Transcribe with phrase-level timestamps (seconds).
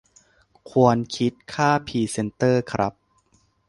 [0.71, 2.93] ควรคิดค่าพรีเซนเตอร์ครับ